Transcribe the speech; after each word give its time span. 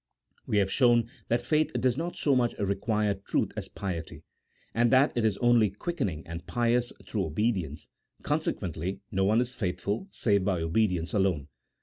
We 0.47 0.57
have 0.57 0.71
shown 0.71 1.11
that 1.27 1.43
faith 1.43 1.73
does 1.79 1.95
not 1.95 2.15
so 2.17 2.35
much 2.35 2.55
re 2.57 2.73
quire 2.73 3.13
truth 3.13 3.51
as 3.55 3.67
piety, 3.69 4.23
and 4.73 4.89
that 4.89 5.15
it 5.15 5.23
is 5.23 5.37
only 5.37 5.69
quickening 5.69 6.25
and 6.25 6.43
pious 6.47 6.91
through 7.07 7.25
obedience, 7.25 7.87
consequently 8.23 9.01
no 9.11 9.25
one 9.25 9.41
is 9.41 9.53
faithful 9.53 10.07
save 10.09 10.43
by 10.43 10.59
obedience 10.63 11.13
alone. 11.13 11.49